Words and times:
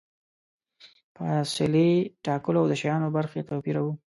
فاصلې 1.15 1.89
ټاکو 2.25 2.49
او 2.59 2.65
د 2.71 2.73
شیانو 2.81 3.07
برخې 3.17 3.41
توپیروو. 3.49 3.91